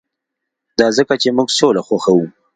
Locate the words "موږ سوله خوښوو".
1.37-2.25